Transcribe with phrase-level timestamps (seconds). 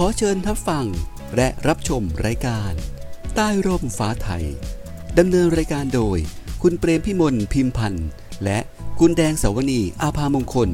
[0.00, 0.86] ขอเชิญทับฟัง
[1.36, 2.72] และรับชมรายการ
[3.34, 4.44] ใต้ร่มฟ้าไทย
[5.18, 6.18] ดำเนินรายการโดย
[6.62, 8.08] คุณเปรมพิมลพิมพันธ์
[8.44, 8.58] และ
[9.00, 10.70] คุณแดงสาวนีอาภามงคล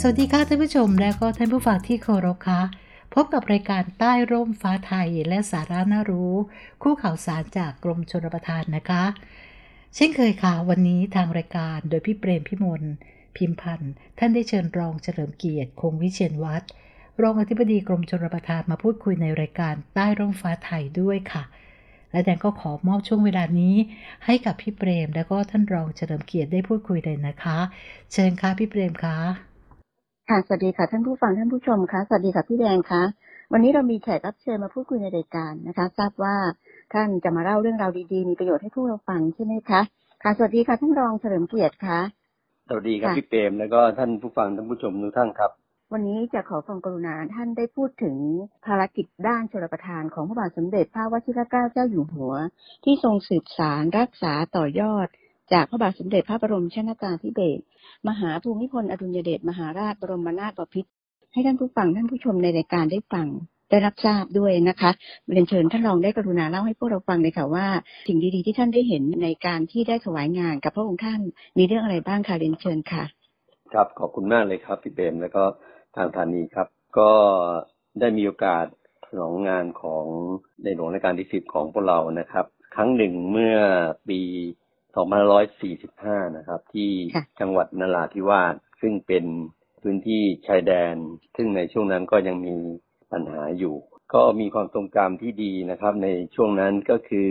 [0.00, 2.60] สวัสดีค่ะท่านผู้ชมและก็ท่านผู้ฟังที่เคารพค่ะ
[3.14, 6.34] พบกับรายการใต้ร่มฟ้าไทยและสาระน่ารู้
[6.82, 9.04] คู่ข่าวสารจากกรมชลประทานนะคะ
[9.94, 12.84] เช่นเคยค่ะวันนี้ทางรายการโดยพี่เปรมพิมล
[13.36, 16.70] พิมพันธ์ ท่านได้เชิญรองเฉลิมเกียรติ คงวิเชียนวัฒน์
[17.22, 21.44] รองอธิบดีกรมชลประทานมาพูดคุยในรายการใต้ร่มฟ้าไทยด้วยค่ะ
[22.12, 23.74] และแดนก็ขอมอบช่วงเวลานี้
[24.24, 27.58] ให้กับพี่เปรม และก็ท่านรองเฉลิมเกียรติได้พูดคุยเลยนะคะ
[28.12, 29.18] เชิญค่ะพี่เปรมคะ
[30.28, 33.02] ค่ะสวัสดีค่ะท่านผู้ฟังท่านผู้ชมคะสวัสดีค่ะพี่แดงคะ
[33.52, 36.36] วันนี้เรามีแขกรับเชิญมาพูดคุยในรายการนะคะ ทราบว่า
[36.92, 39.80] ท่านจะมาเล่าเรื่องราวดีๆ มีประโยชน์ให้พวกเราฟังใช่ไหมคะ
[40.22, 42.00] ค่ะสวัสดีค่ะท่านรองเฉลิมเกียรติคะ
[42.68, 45.50] สวัสดีครับค่ะพี่เปรมแล้วก็ท่านผู้ฟังท่านผู้ชมทุกท่านครับ
[45.92, 48.16] วันนี้จะขอความกรุณาท่านได้พูดถึง
[48.66, 52.34] ภารกิจด้านชลประทานของพระบาทสมเด็จพระวชิรเกล้าเจ้าอยู่หัว
[52.84, 55.08] ที่ทรงสืบสารรักษาต่อยอด
[55.52, 57.62] จากพระบาทสมเด็จพระบรมชนากาธิเบศร
[58.08, 60.90] มหาภูมิพลอดุลยเดชมหาราชบรมนาถบพิตร
[61.32, 63.26] ให้ท่านผู้ฟังท่านผู้ชมในรายการได้ฟัง
[63.70, 64.90] ได้รับทราบด้วยนะคะ
[65.32, 67.66] เรียนเชิญท่านรองได้กรุณาเล่าให้พวกเราฟังเลยค่ะว่า
[68.08, 71.20] สิ่งดีๆที่ท่านได้เห็นในการที่ได้ถวายงานกับพระองค์ท่าน
[71.58, 73.04] มีเรื่องอะไรบ้างค่ะเรียนเชิญค่ะ
[73.72, 75.44] ครับขอบคุณมากเลยครับพี่เปรมแล้วก็
[75.96, 77.10] ทางธานีครับ ก็
[78.00, 78.66] ได้มีโอกาส
[79.06, 80.04] ฉลองงานของ
[80.62, 83.56] ในหลวงรัชกาลที่สิบของพวกเรานะครับ ครั้งหนึ่งเมื่อ
[84.08, 84.20] ปี
[85.04, 86.90] 2545 นะครับ ที่
[87.40, 89.24] จังหวัดนราธิวาสซึ่งเป็น
[89.82, 90.94] พื้นที่ชายแดน
[91.36, 92.56] ซึ่งในช่วงนั้นก็ยังมี
[93.12, 93.76] ปัญหาอยู่
[94.14, 97.30] ก็มีความทรงจำที่ดีนะครับ ในช่วงนั้นก็คือ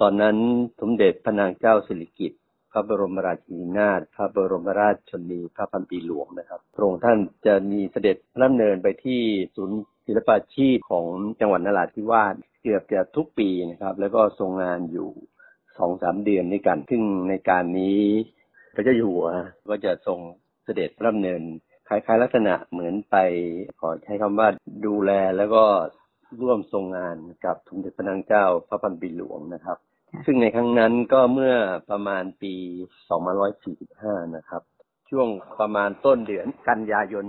[0.00, 0.36] ตอนนั้น
[0.80, 2.40] สมเด็จพระนางเจ้าสิริกิติ์
[2.72, 9.20] พระบรมราชินีนาถพระบรมราชชนีพระพันปีหลวงนะครับพระองค์ท่านจะมีเสด็จพระดำเนินไปที่
[9.56, 11.06] ศูนย์ศิลปาชีพของ
[11.40, 15.08] จังหวัดนราธิวาสเกือบจะทุกปีนะครับ แล้วก็ทรงงานอยู่
[15.78, 18.00] สองสามเดือนด้วยกัน ซึ่งในการนี้
[18.74, 19.28] พระเจ้าอยู่หัว
[19.70, 20.18] ก็จะทรง
[20.64, 21.42] เสด็จพระดำเนิน
[21.88, 23.16] คล้ายๆ ลักษณะเหมือนไป
[23.80, 24.48] ขอใช้คำว่า
[24.86, 25.64] ดูแลแล้วก็
[26.40, 29.78] ร่วมทรงงานกับสมเด็จพระนางเจ้าพระพันปีหลวงนะครับ
[30.24, 31.54] ซึ่งในครั้งนั้นก็เมื่อ
[31.90, 32.54] ประมาณปี
[33.44, 34.62] 2545 นะครับ
[35.10, 35.28] ช่วง
[35.60, 37.26] ประมาณต้นเดือนกันยายน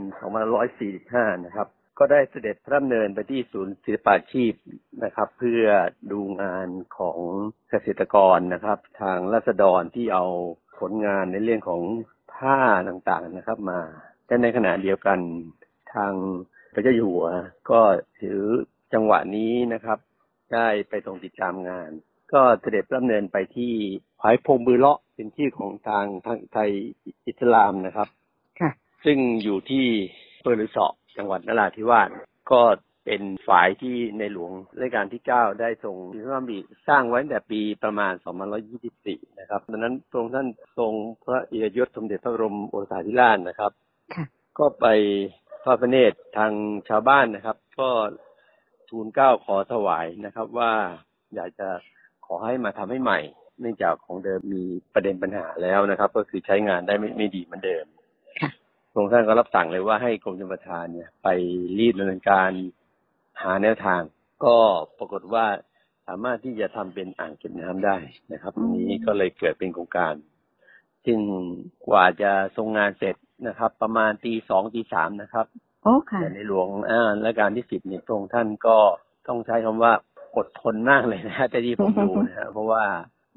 [0.71, 1.67] 2545 นะครับ
[1.99, 4.53] ก็ได้เสด็จพระดำเนินไปที่ศูนย์ศิลปาชีพ
[5.03, 5.63] นะครับ เพื่อ
[6.11, 6.67] ดูงาน
[6.97, 7.19] ของ
[7.69, 10.25] เกษตรกรนะครับ ทางรัษฎรที่เอา
[10.79, 11.81] ผลงานในเรื่องของ
[12.33, 13.81] ผ้าต่างๆนะครับมา
[14.25, 15.19] แต่ในขณะเดียวกัน
[15.93, 16.13] ทาง
[16.73, 17.27] พระเจ้าอยู่หัว
[17.69, 17.81] ก็
[18.21, 18.41] ถือ
[18.93, 19.97] จังหวะนี้นะครับ
[20.53, 21.89] ได้ไปทรงติดตามงาน
[22.33, 23.73] ก็เสด็จพระดำเนินไปที่
[24.23, 26.69] หายพงบือเลาะเป็นที่ของทางทางไทย
[27.27, 28.07] อิสลามนะครับ
[28.59, 28.71] ค่ะ
[29.05, 29.85] ซึ่งอยู่ที่
[30.37, 32.09] อำเภอลือเสาะจังหวัดนราธิวาส
[32.51, 32.61] ก็
[33.05, 38.13] เป็นฝ่ายที่ในหลวงรัชกาลที่ 9 ได้ทรงพิพระบิสร้างไว้ตั้งแต่ปีประมาณ
[38.75, 40.47] 2524 นะครับดังนั้นพระองค์ท่าน
[40.79, 40.91] ทรง
[41.25, 43.94] พระเอียยศสมเด็จพระบรมโอรสาธิราชนะครับค่ะ
[44.57, 44.85] ก็ไป
[45.63, 46.51] ทอดพระเนตรทาง
[46.89, 47.89] ชาวบ้านนะครับ ก็
[48.89, 50.71] ทูลเกล้าขอถวายนะครับ ว่า
[51.35, 51.69] อยากจะ
[52.25, 53.19] ขอให้มาทำให้ใหม่
[53.59, 57.85] เนื่องจากของเดิมมีประเด็นปัญหาแล้วนะครับ ก็คือใช้งานได้ไม่ไม่ดีเหมือนเดิม
[58.41, 58.51] ค่ะ
[58.91, 61.27] พระองค์ท่านก็รับสั่งเลยว่าให้กรมชลประทานเนี่ย ไป
[61.77, 62.49] รีดดำเนินการ
[63.41, 64.01] หาแนวทาง
[64.45, 64.57] ก็
[64.97, 65.45] ปรากฏว่า
[66.07, 67.97] สามารถที่จะทำเป็นอ่างเก็บน้ำได้
[68.33, 70.15] นะครับตรงนี้ก็เลยเกิดเป็นโครงการ
[71.05, 71.19] ซึ่ง
[71.87, 73.15] กว่าจะทรงงานเสร็จ
[73.47, 75.45] นะครับ ประมาณตีสองตีสามนะครับ
[75.83, 78.77] โอ้ค่ะแต่ในหลวงอ่าและการที่สิบเนี่ยพระองค์ท่านก็
[79.27, 79.91] ต้องใช้คำว่า
[80.35, 82.83] อดทนมากเลยนะฮะแต่ที่ผมดูนะฮะเพราะว่า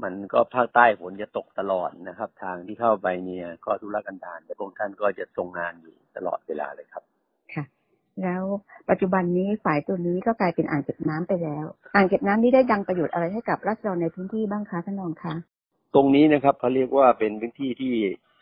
[0.03, 7.03] มันก็ภาคใต้ฝนจะตกตลอดนะครับ ทางที่เข้าไปเนี่ยก็ทุรกันดารแต่พระองค์ท่านก็จะทรงงานอยู่ตลอดเวลาเลยครับ
[7.55, 7.65] ค่ะ
[8.23, 8.43] แล้ว
[8.91, 11.65] ปัจจุบันนี้ฝ่ายตัวนี้ก็กลายเป็นอ่างเก็บน้ำไปแล้ว
[11.95, 15.35] อ่างเก็บน้ำนี้ได้ดังประโยชน์อะไรให้กับรัษฎรในพื้นที่บ้างคะท่านรองคะ
[15.95, 17.95] ตรงนี้นะครับเขาเรียกว่าเป็นพื้นที่ที่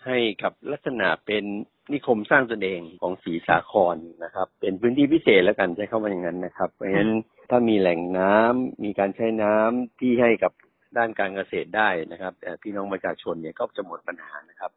[0.07, 1.45] ให้กับลักษณะเป็น
[1.93, 7.13] นิคมสร้างตนเองของศรีสาครนะครับ เป็นพื้นที่พิเศษแล้วกันใช้คำว่าอย่างนั้นนะครับ เพราะฉะนั้น
[7.51, 10.53] ถ้ามีแหล่งน้ำมีการใช้น้ำที่ให้กับ
[10.99, 14.71] ด้านการเกษตรได้นะครับแต่พี่น้องประชาชนเนี่ยก็จะหมดปัญหานะครับ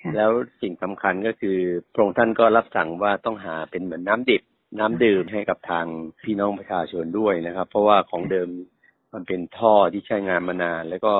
[0.00, 0.30] ค่ะแล้ว
[0.62, 1.58] สิ่งสำคัญก็คือ
[1.92, 4.42] พระองค์ท่านก็รับสั่งว่าต้องหาเป็นเหมือนน้ำดิบ
[4.78, 5.86] น้ำดื่มให้กับทาง
[6.24, 8.48] พี่น้องประชาชนด้วยนะครับ เพราะว่าของเดิม
[9.14, 11.14] มันเป็นท่อที่ใช้งานมานาน แล้วก็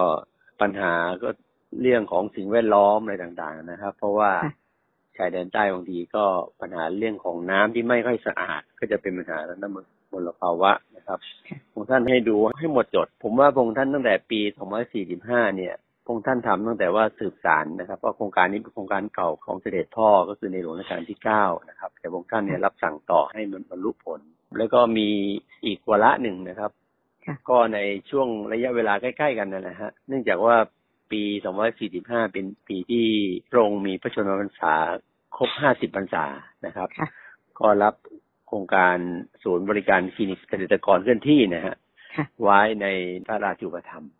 [0.60, 1.28] ปัญหาก็
[1.80, 4.52] เรื่องของสิ่งแวดล้อมอะไรต่างๆนะครับ เพราะว่าค่ะ
[5.16, 6.24] ชายแดนใต้บางทีก็
[6.60, 9.72] ปัญหาเรื่องของน้ำที่ไม่ค่อยสะอาด ก็จะเป็นปัญหาทางด้าน
[10.12, 11.18] มลภาวะนะครับ
[11.48, 14.40] ค่ะพระองค์ท่านให้ดูให้หมดจด ผมว่าพระองค์ท่านตั้งแต่ปี
[14.98, 15.74] 2545 เนี่ย
[16.06, 24.20] พงท่านทำตั้งแต่ว่าสืบสารนะครับว่าโครงการนี้เป็นโครงการเก่าของเสด็จพ่อก็คือในหลวงรัชกาลที่เก้านะครับ แต่พงท่านเนี่ยรับสั่งต่อให้มันบรรลุผล
[24.58, 25.08] แล้วก็มี
[25.66, 26.70] อีกวาระหนึ่งนะครับ
[27.48, 27.78] ก็ใน
[28.10, 30.56] ช่วงระยะเวลาใกล้ ๆ กันนะฮะ เนื่องจากว่า
[31.12, 31.22] ปี
[31.76, 33.06] 2545 เป็นปีที่
[33.50, 34.74] พระองค์มีพระชนมพรรษา
[35.36, 36.24] ครบ 50พรรษา
[36.66, 36.88] นะครับ
[37.58, 37.94] ก็รับ
[38.46, 38.96] โครงการ
[39.42, 41.74] ศูนย์บริการคลินิกเกษตรกรเคลื่อนที่นะฮะ
[42.42, 42.86] ไว้ใน
[43.26, 44.12] พระราชูปถัมภ์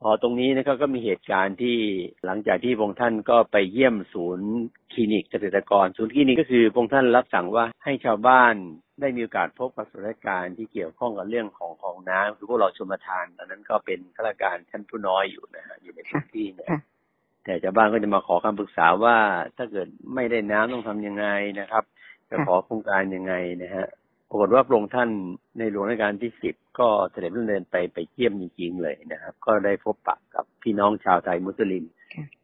[0.00, 1.76] พอตรงนี้นะครับก็มีเหตุการณ์ที่
[2.24, 4.48] หลังจากที่พงท่านก็ไปเยี่ยมศูนย์
[4.92, 8.54] คลินิกเกษตรกร ศูนย์คลินิกก็คือพงท่านรับสั่งว่าให้ชาวบ้าน
[9.02, 16.68] ได้มีโอกาสพบกับสถานการณ์ที่เกี่ยวข้องกับเรื่องของของน้ำคือพวกเราชมทานตอนนั้นก็เป็นข้าราชการชั้นผู้น้อยอยู่นะฮะอยู่ในพื้นที่เนี่ย
[17.44, 19.16] แต่ชาวบ้านก็จะมาขอคำปรึกษาว่า
[19.56, 21.26] ถ้าเกิดไม่ได้น้ำต้องทํำยังไง
[21.60, 21.84] นะครับ
[22.30, 23.86] จะขอโครงการยังไงนะฮะ
[24.28, 25.10] ปรากฏว่าพระองค์ท่าน
[25.58, 31.84] ในหลวงรัชกาลที่สิบก็เสด็จเดินไปไปเยี่ยมจริงๆเลยนะครับ ก็ได้พบปะกับพี่น้องชาวไทยมุสลิม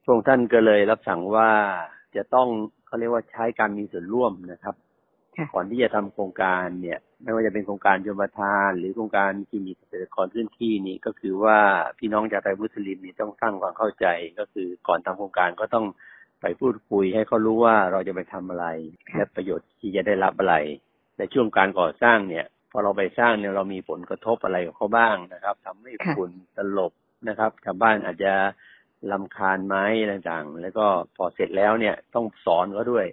[0.02, 1.50] พระองค์ท่านก็เลยรับสั่งว่า
[2.16, 2.48] จะต้อง
[2.86, 4.74] เขาเรียกว่าใช้การมีส่วนร่วมนะครับ
[5.54, 11.58] ก่อนที่จะทำโครงการเนี่ย ไม่ว่าจะเป็นโครงการโยมทาน หรือโครงการที่มีเกษตรกรพื้นที่นี้ก็คือว่า
[11.98, 14.06] พี่น้องชาวไทยมุสลิมนี่ต้องสร้างความเข้าใจ
[14.38, 15.86] ก็คือก่อนทำโครงการก็ต้อง
[16.40, 18.66] ไปพูดคุยให้เขารู้ว่าเราจะไปทำอะไร
[19.14, 20.56] และประโยชน์ที่จะได้รับอะไร
[21.18, 26.92] ในช่วงการก่อสร้างเนี่ย พอเราไปสร้างเนี่ยเรามีผลกระทบอะไรกับเขาบ้างนะครับทำให้ฝุ่นตลบ
[27.28, 28.32] นะครับชาวบ้านอาจจะ
[29.12, 30.86] ลำคาญไม้ต่างๆ แล้วก็
[31.16, 33.06] พอเสร็จแล้วเนี่ยต้องสอนเขาด้วย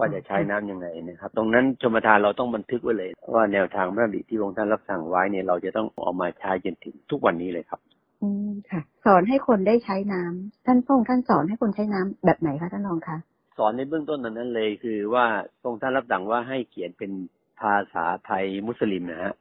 [0.00, 7.80] ว่าจะใช้น้ํำยังไงนะครับ ตรงนั้นชมทานเราต้องบันทึกไว้เลย ว่าแนวทางพระบิที่องค์ท่านรับสั่งไว้เนี่ยเราจะต้องเอามาใช้จนถึงทุกวันนี้เลยครับ
[8.22, 13.18] อืมค่ะ สอนให้คนได้ใช้น้ำท่านพงท่านสอนให้คนใช้น้ำแบบไหนคะท่านรองคะ
[13.58, 15.26] สอนในเบื้องต้นนั้นเลย คือว่า
[15.62, 17.12] ทรงท่านรับสั่งว่าให้เขียนเป็น
[17.60, 19.34] ภาษาไทยมุสลิมนะฮะ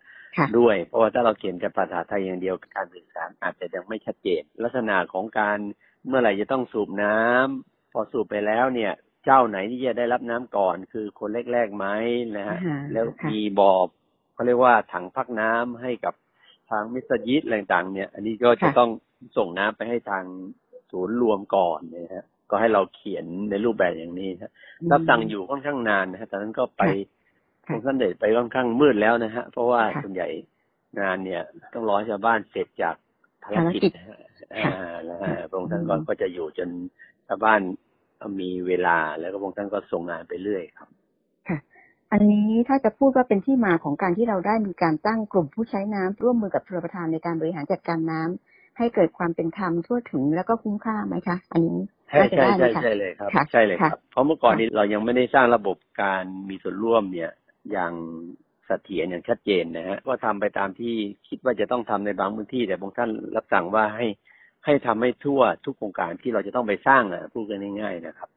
[0.58, 5.58] ด้วย เพราะว่าถ้าเราเขียนแต่ภาษาไทยอย่างเดียวการสื่อสารอาจจะยังไม่ชัดเจน ลักษณะของการ
[6.08, 8.94] เมื่อไหร่จะต้องสูบน้ำพอสูบไปแล้วเนี่ย
[9.25, 11.86] เจ้าไหนที่จะได้รับน้ำก่อน คือคนแรกๆไหม
[12.38, 12.60] นะฮะ
[12.94, 13.88] แล้วมีบอบ
[14.33, 16.13] เขาเรียกว่าถังพักน้ำให้กับ
[16.69, 18.89] ทางมิสยิดอะไรต่างเนี่ย อันนี้ก็จะต้อง
[19.38, 20.24] ส่งน้ำไปให้ทาง
[20.92, 24.51] ศูนย์รวมก่อนนะฮะก็ให้เราเขียนในรูปแบบอย่างนี้ครับ
[24.92, 26.83] รับสั่งอยู่ค่อนข้างนานนะฮะตอนนั้นก็ไป
[27.65, 30.27] คงท่านเดชไปค่อนข้างมืดแล้วนะฮะ เพราะว่าส่วนใหญ่
[31.00, 31.42] งานเนี่ย
[31.74, 32.95] ต้องรอชาวบ้านเสร็จจาก
[33.44, 34.18] ภารกิจนะฮะ
[35.06, 35.18] แล้ว
[35.50, 36.69] พระองค์ท่านก็จะอยู่จน
[37.27, 37.62] ชาวบ้าน
[38.39, 40.89] มีเวลาแล้วก็พระองค์ท่านก็ส่งงานไปเรื่อยครับ
[41.48, 41.57] ค่ะ
[42.12, 51.80] อันนี้ถ้าจะพูดว่าเป็นที่มาของการที่เราได้มีการตั้งกลุ่มผู้ใช้น้ำร่วมมือกับชลประทานในการบริหารจัดการน้ำให้เกิดความเป็นธรรมทั่วถึงแล้วก็คุ้มค่าไหมคะ อันนี้
[52.10, 57.31] ใช่ใช่ใช่ใช่เลยครับ ใช่เลยครับ เพราะเมื่อก่อนนี้เรายังไม่ได้สร้างระบบการมีส่วนร่วมเนี่ย
[57.72, 57.94] อย่าง
[58.65, 60.94] เสถียรอย่างชัดเจนนะฮะก็ทำไปตามที่
[61.27, 64.06] คิดว่าจะต้องทำในบางพื้นที่ แต่บางท่านรับสั่งว่าให้
[64.66, 68.30] ให้ทำให้ทั่วทุกโครงการที่เราจะต้องไปสร้างอะพูดกันง่ายๆนะครับ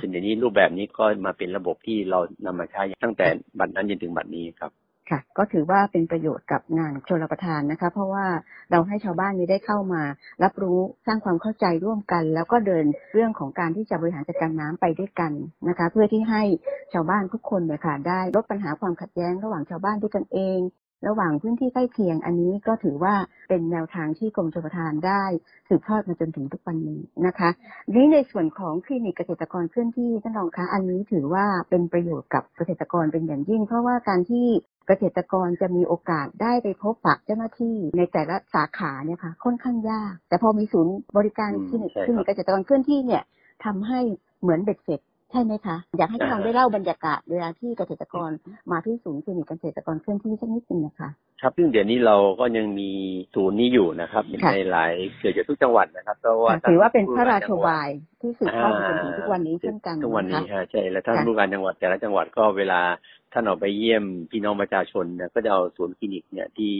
[0.00, 3.26] ส่วนอย่างนี้รูปแบบนี้ก็มาเป็นระบบที่เรานำมาใช้ตั้งแต่
[3.58, 4.72] บัดนั้นจนถึงบัดนี้ครับ
[5.10, 8.26] ค่ะ ก็ถือว่าเป็นประโยชน์กับงานชลประทานนะคะ เพราะว่า
[8.70, 10.02] เราให้ชาวบ้านนี้ได้เข้ามา
[10.44, 15.32] รับรู้สร้างความเข้าใจร่วมกัน แล้วก็เดินเรื่องของการที่จะบริหารจัดการน้ำไปด้วยกัน
[15.68, 16.42] นะคะ เพื่อที่ให้
[16.92, 20.58] ชาวบ้านทุกคนเนี่ยค่ะได้ลดปัญหาความขัดแย้งระหว่างชาวบ้านด้วยกันเอง
[21.08, 23.14] ระหว่างพื้นที่ใกล้เคียงอันนี้ก็ถือว่า
[23.48, 25.24] เป็นแนวทางที่กรมชลประทานได้
[25.68, 27.50] สืบทอดมาจนถึงทุกวันนี้นะคะ
[27.94, 34.46] นี้ในส่วนของคลินิกเกษตรกรเคลื่อนที่ท่านรองคะอันนี้ถือว่าเป็นประโยชน์กับเกษตรกรเป็นอย่างยิ่ง เพราะว่าการที่
[34.86, 43.22] เกษตรกรจะมีโอกาสได้ไปพบปะเจ้าหน้าที่ในแต่ละสาขาเนี่ยค่ะค่อนข้างยาก แต่พอมีศูนย์บริการคลินิกคลินิกเกษตรกรเคลื่อนที่เนี่ย
[43.64, 44.00] ทำให้
[44.40, 48.30] เหมือนเบ็ดเสร็จ ใช่ไหมคะอยากให้ท่านได้เล่าบรรยากาศเวลาที่เกษตรกร
[48.70, 51.08] มาที่ศูนย์คลินิกเกษตรกรเคลื่อนที่สักนิดนึงนะคะ
[51.40, 52.90] ครับซึ่งเดี๋ยวนี้เราก็ยังมี
[53.34, 57.88] ศูนย์นี้อยู่นะครับในหลายเกือบจะทุกจังหวัดนะครับเพราะว่าถือว่าเป็นพระราชบาย
[58.20, 62.80] ที่สืบทอดมาจนถึงทุกวันนี้เช่นกันทุกวันนี้ใช่แล้วท่านผู้การจังหวัดแต่ละจังหวัดก็เวลา
[63.32, 66.74] ท่านออกไปเยี่ยมพี่น้องประชาชนเนี่ยก็จะเอาศูนย์คลินิกเนี่ยที่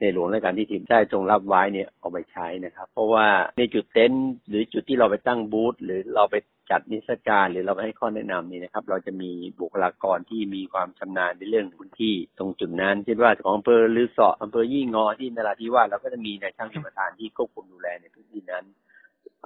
[0.00, 3.26] ในหลวงราชการที่ทิมได้ทรงรับไว้เนี่ยเอาไปใช้นะครับ เพราะว่า
[3.58, 6.36] ในจุดเต็นท์หรือจุดที่เราไปตั้งบูธหรือเราไป
[6.70, 18.64] จัดนิทรรศการหรือเราไปให้ข้อแนะนำนี่นะครับ เราจะมีบุคลากรที่มีความชำนาญในเรื่องพื้นที่ตรงจุดนั้นเช่นว่าของอำเภอลือเสาะอำเภอยี่งอที่นราธิวาสเราก็จะมีนายช่างชลประทานที่ควบคุมดูแลในพื้นที่นั้น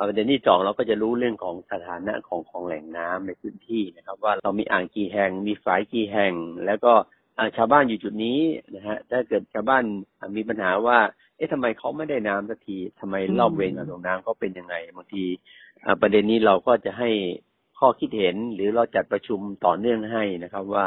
[0.09, 6.33] ประเด็นที่สองเราก็จะรู้เรื่องของสถานะของของแหล่งน้ำในพื้นที่นะครับ ว่าเรามีอ่างกี่แห่งมีฝายกี่แห่ง
[6.67, 6.93] แล้วก็
[7.57, 8.41] ชาวบ้านอยู่จุดนี้
[8.75, 9.85] นะฮะถ้าเกิดชาวบ้าน
[10.37, 10.99] มีปัญหาว่า
[11.39, 15.25] เอ๊ะทำไมเขาไม่ได้น้ำสักทีทำไมรอบเวรของน้ำเขาเป็นยังไงบางที
[16.01, 17.11] ประเด็นนี้เราก็จะให้
[17.79, 20.87] ข้อคิดเห็นหรือเราจัดประชุมต่อเนื่องให้นะครับ ว่า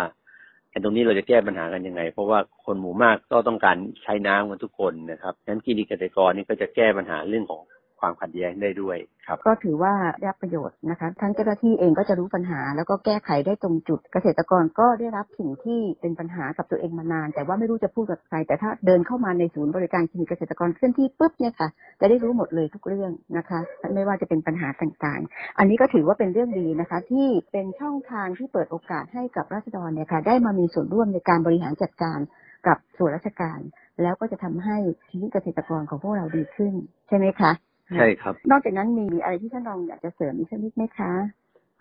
[0.70, 7.62] ไอ้ตรงนี้เราจะแก้ปัญหากันยังไง เพราะว่าคนหมู่มากก็ต้องการใช้น้ำกันทุกคนนะครับฉะนั้นกินิกเกษตรกรนี่ก็จะแก้ปัญหาเรื่องของ
[8.02, 23.60] ความขัดแย้งได้ด้วยครับ ก็ถือว่าได้ประโยชน์นะคะทั้งเจ้าหน้าที่เองก็จะรู้ปัญหา แล้วก็แก้ไขได้ตรงจุด เกษตรกรก็ได้รับสิ่งที่เป็นปัญหากับตัวเองมานาน แต่ว่าไม่รู้จะพูดกับใคร แต่ถ้าเดินเข้ามาในศูนย์บริการคลินิกเกษตรกรเคลื่อนที่ปุ๊บเนี่ยค่ะจะได้รู้หมดเลยทุกเรื่องนะคะ
[23.94, 32.20] ไม่ว่าจะเป็นปัญหาต่างๆ อันนี้ก็ถือว่าเป็นเรื่องดีนะคะ ที่เป็นช่องทางที่เปิดโอกาสให้กับราษฎรเนี่ยค่ะได้มามีส่วนร่วมในการบริหารจัดการ
[32.68, 33.60] กับส่วนราชการ
[34.02, 34.78] แล้วก็จะทำให้
[35.10, 36.74] ชีวิตเกษตรกรของพวกเราดีขึ้น
[37.08, 37.52] ใช่ไหมคะ
[37.98, 41.14] ใช่ครับ นอกจากนั้นมีอะไรที่ท่านรองอยากจะเสริมอีกสักนิดไหมคะ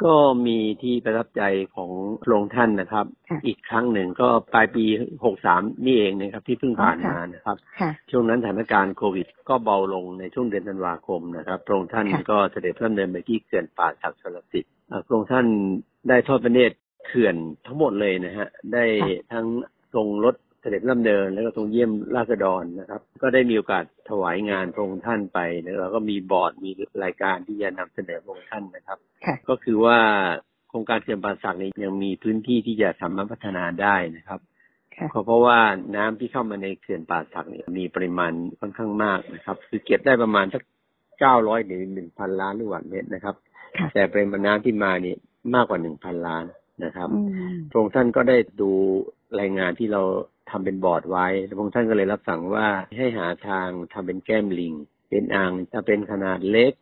[0.04, 1.42] ก็มีที่ประทับใจ
[1.76, 1.90] ของ
[2.22, 4.84] พระองค์ท่านนะครับค่ะอีกครั้งหนึ่งก็ปลายปี
[5.34, 15.46] 63นี่เองนะครับ ที่เพิ่งผ่านมานะครับค่ะช่วงนั้นสถานการณ์โควิด ก็เบาลงในช่วงเดือนธันวาคมนะครับพระองค์ท่านค่ะก็เสด็จพระดำเนินไปที่เขื่อนป่าศักดิ์ชลสิทธิ์อ่าพระองค์ท่าน
[16.08, 16.76] ได้ทอดพระเนตร
[17.06, 17.36] เขื่อน
[17.66, 18.84] ทั้งหมดเลยนะฮะได้
[19.32, 19.46] ทั้ง
[19.94, 26.70] ทรงรถ เสด็จพระดำเนินแล้วก็ทรงเยี่ยมราษฎรนะครับ ก็ได้มีโอกาสถวายงานพระองค์ท่านไปแล้วเราก็มีบอร์ดมี
[27.04, 29.98] รายการที่จะนำเสนอพระองค์ท่านนะครับค่ะก็คือว่า
[30.68, 34.40] โครงการเขื่อนป่าศักดิ์นี้ยังมีพื้นที่ที่จะสามารถพัฒนาได้นะครับ
[34.96, 35.58] ค่ะเพราะเพราะว่า
[35.96, 40.62] น้ำที่เข้ามาในเขื่อนป่าศักดิ์เนี่ยมีปริมาณค่อนข้างมากนะครับ คือเก็บได้ประมาณสัก
[41.20, 43.34] เก้าร้อยถึงหนึ่งพันล้านลูกบาศก์เมตรนะครับ
[43.78, 45.18] ค่ะแต่ปริมาณน้ำที่มาเนี่ย
[45.54, 46.44] มากกว่าหนึ่งพันล้าน
[46.84, 47.20] นะครับอื
[47.52, 48.70] มพระองค์ท่านก็ได้ดู
[49.40, 50.02] รายงานที่เรา
[50.50, 52.66] ทำเป็นบอร์ดไว้แล้วพระองค์ท่านก็เลยรับสั่งว่า
[52.98, 54.74] ให้หาทางทำเป็นแก้มลิง
[55.08, 56.72] เป็นอ่างถ้าเป็นขนาดเล็ก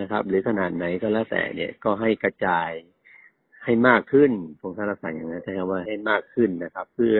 [0.00, 2.70] นะครับ หรือขนาดไหนก็แล้วแต่เนี่ยก็ให้กระจาย
[3.64, 7.18] ให้มากขึ้นพระองค์ท่านรับสั่งอย่างนั้นใช่ไหมว่าให้มากขึ้นนะครับ เพื่อ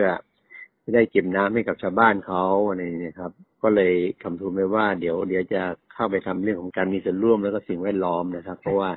[0.83, 3.31] จะได้เก็บน้ำให้กับชาวบ้านเขาอะไรเนี่ยครับ
[3.63, 5.61] ก็เลยคำทูลไปว่าเดี๋ยวเดี๋ยวจะ
[5.93, 8.89] เข้าไปทำเรื่องของการมีส่วนร่วมแล้วก็สิ่งแวดล้อมนะครับ เพราะว่า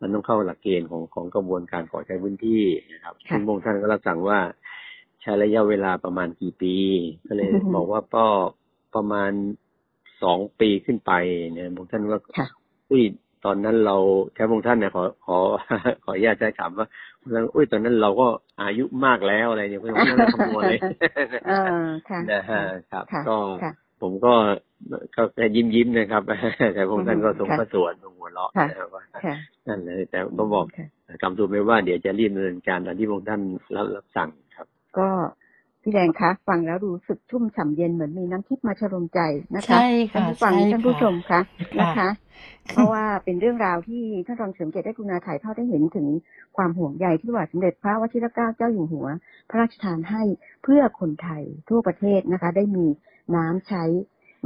[0.00, 4.38] มันต้องเข้าหลักเกณฑ์ของของกระบวนการก่อใช้พื้นที่นะครับค่ะซึ่งพระองค์ท่านก็รับสั่งว่า
[5.22, 6.74] ใช้ระยะเวลาประมาณกี่ปี
[7.26, 8.26] ก็เลยอือฮึบอกว่าก็
[8.94, 9.32] ประมาณ
[10.22, 11.12] สองปีขึ้นไป
[11.52, 12.46] เนี่ยพระองค์ท่านว่าค่ะ
[12.90, 13.04] อุ้ย
[13.44, 13.96] ตอนนั้นเรา
[14.34, 15.38] แค่พระองค์ท่านเนี่ยขอขอ
[16.04, 16.86] ขออนุญาตใช้คำว่า
[17.54, 18.26] อุ้ยตอนนั้นเราก็
[18.60, 20.80] อายุมากแล้วอะไรเนี่ยพระองค์ท่านก็คำนวณเลย
[21.46, 21.52] เอ
[21.84, 22.60] อค่ะนะฮะ
[22.90, 24.34] ครับค่ะก็ค่ะผมก็
[25.16, 26.22] ก็แค่ยิ้มยิ้มๆนะครับ
[26.74, 29.36] แต่พระองค์ท่านก็ทรงค่ะพระสวนทรงหัวเราะค่ะนะครับว่าค่ะ
[29.66, 30.86] นั่นเลย แต่ก็บอกค่ะ
[31.22, 33.40] คำทูลไปว่าเดี๋ยวจะรีบดำเนินการตามที่พระองค์ท่าน
[33.76, 34.41] รับรับสั่งครับ
[34.98, 35.08] ก็
[35.82, 39.20] พี่แดงคะฟังแล้วรู้สึกชุ่มฉ่ำเย็นเหมือนมีน้ำทิพย์มาชโลมใจ
[39.54, 42.08] นะคะใช่ค่ะท่านผู้ฟังใช่ท่านผู้ค่ะชมคะค่ะนะคะ
[42.68, 46.06] เพราะว่าเป็นเรื่องราวที่ท่านรองเฉลิมเกียรติได้กรุณาถ่ายทอดให้เห็นถึง
[46.56, 49.06] ความห่วงใยที่ว่าสมเด็จพระวชิรเกล้าเจ้าอยู่หัว
[49.50, 50.22] พระราชทานให้
[50.62, 52.86] เพื่อคนไทยทั่วประเทศนะคะ ได้มี
[53.36, 53.84] น้ำใช้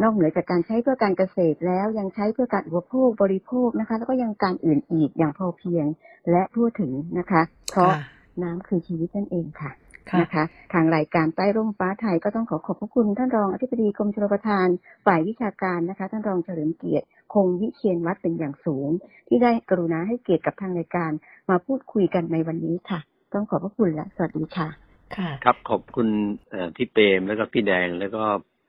[0.03, 5.87] นอกเหนือจากการใช้เพื่อการเกษตรแล้วยังใช้เพื่อการอุปโภคบริโภคนะคะ แล้วก็ยังการอื่นอีกอย่างพอเพียง
[6.31, 8.01] และทั่วถึงนะคะ เพราะค่ะ
[8.43, 9.86] น้ำคือชีวิตนั่นเองค่ะค่ะ
[10.21, 14.69] นะคะ ทางรายการใต้ร่มฟ้าไทยก็ต้องขอขอบพระคุณท่านรองอธิบดีกรมชลประทาน
[15.07, 18.89] ฝ่ายวิชาการนะคะ ท่านรองเฉลิมเกียรติ คงวิเชียนวัดเป็นอย่างสูง
[19.29, 21.11] ที่ได้กรุณาให้เกียรติกับทางรายการ
[21.51, 23.01] มาพูดคุยกันในวันนี้ค่ะ
[23.35, 24.69] ต้องขอบพระคุณและสวัสดีค่ะ
[25.17, 26.09] ค่ะ ครับขอบคุณ
[26.51, 28.23] เอ่อพี่เปรมแล้วก็พี่แดงแล้วก็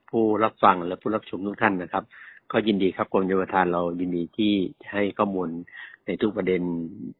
[0.10, 2.04] ผู้รับฟังและผู้รับชมทุกท่านนะครับ
[2.52, 5.50] ก็ยินดีครับกรมโยธาเรายินดีที่จะให้ข้อมูล
[6.06, 6.62] ในทุกประเด็น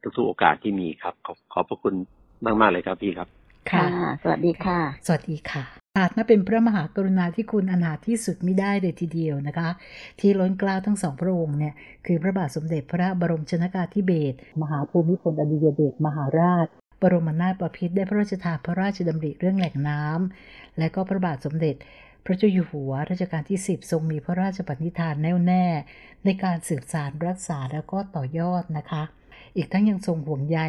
[0.02, 1.94] ทุกๆโอกาสที่มีครับ ขอบขอบพระคุณ
[2.60, 3.28] มาก ๆ เลยครับพี่ครับ
[3.72, 3.86] ค่ะ
[4.22, 5.62] สวัสดีค่ะ สวัสดีค่ะ
[5.98, 9.68] อาจนับเป็นพระมหากรุณาธิคุณอนาถที่สุดไม่ได้เลยทีเดียวนะคะ
[10.20, 11.74] ที่ล้นเกล้าทั้งสองพระองค์เนี่ย
[12.06, 16.66] คือพระบาทสมเด็จพระบรมชนากาธิเบศรมหาภูมิพลอดุลยเดชมหาราช
[17.02, 21.74] บรมนาถบพิตรได้พระราชทานพระราชดำริเรื่องแหล่งน้ำและก็พระบาทสมเด็จ
[22.24, 25.64] พระเจ้าอยู่หัวรัชกาลที่ 10 ทรงมีพระราชปณิธานแน่วแน่
[26.24, 29.02] ในการสืบสานรักษาแล้วก็ต่อยอดนะคะ
[29.56, 30.60] อีกทั้งยังทรงห่วงใย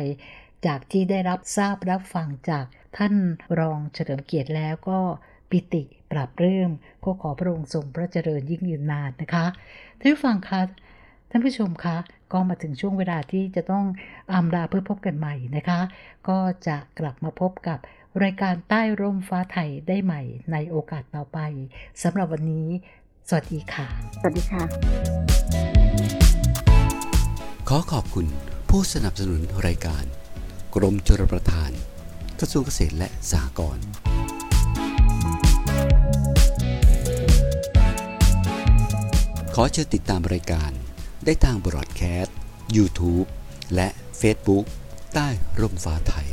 [0.65, 2.65] จากที่ได้รับทราบรับฟังจาก
[2.97, 3.13] ท่าน
[3.59, 4.99] รองเฉลิมเกียรติแล้วก็
[5.49, 6.71] ปิติปรับเรื่ม
[7.03, 9.45] ก็ขอพระองค์ทรงพระเจริญยิ่งยืนนานนะคะ
[9.99, 10.61] ท่านผู้ฟังคะ
[11.29, 11.97] ท่านผู้ชมคะ
[12.33, 13.85] ก็มาถึงช่วงเวลาที่จะต้อง
[14.33, 15.79] อำลาเพื่อพบกันใหม่นะคะ
[16.29, 16.37] ก็
[16.67, 17.79] จะกลับมาพบกับ
[18.23, 21.39] รายการใต้ร่มฟ้าไทยได้ใหม่ในโอกาสต่อไป
[22.03, 22.67] สำหรับวันนี้
[23.29, 23.87] สวัสดีค่ะ
[24.21, 24.63] สวัสดีค่ะ
[27.69, 28.27] ขอขอบคุณ
[28.69, 30.05] ผู้สนับสนุนรายการ
[30.75, 31.71] กรมชลประทาน
[32.39, 33.85] กระทรวงเกษตรและสหกรณ์
[39.55, 40.71] ขอเชิญติดตามรายการ
[41.25, 42.35] ได้ทางบรอดแคสต์
[42.75, 43.27] YouTube
[43.75, 43.87] และ
[44.21, 44.65] Facebook
[45.13, 45.27] ใต้
[45.59, 46.28] ร่มฟ้าไทย